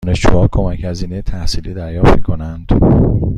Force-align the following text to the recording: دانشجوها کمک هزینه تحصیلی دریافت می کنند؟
دانشجوها 0.05 0.47
کمک 0.51 0.83
هزینه 0.83 1.21
تحصیلی 1.21 1.73
دریافت 1.73 2.15
می 2.15 2.21
کنند؟ 2.23 2.67